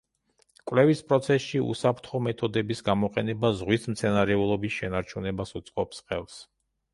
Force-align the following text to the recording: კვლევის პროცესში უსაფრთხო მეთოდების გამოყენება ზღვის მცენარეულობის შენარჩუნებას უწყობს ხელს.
კვლევის 0.69 1.01
პროცესში 1.09 1.59
უსაფრთხო 1.73 2.21
მეთოდების 2.27 2.81
გამოყენება 2.87 3.53
ზღვის 3.59 3.85
მცენარეულობის 3.93 4.75
შენარჩუნებას 4.79 5.55
უწყობს 5.61 6.03
ხელს. 6.11 6.43